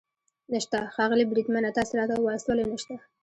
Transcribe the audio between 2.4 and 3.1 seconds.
ولې نشته.